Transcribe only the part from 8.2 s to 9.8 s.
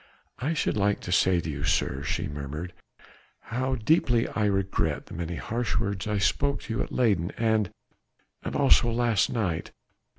and also last night